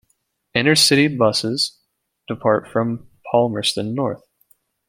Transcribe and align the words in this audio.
Inter-City 0.55 1.15
buses 1.15 1.77
depart 2.27 2.67
from 2.67 3.07
Palmerston 3.31 3.93
North. 3.93 4.23